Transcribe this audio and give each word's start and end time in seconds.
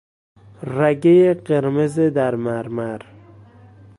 رگهی 0.77 1.33
قرمز 1.33 1.99
در 1.99 2.35
مرمر 2.35 3.01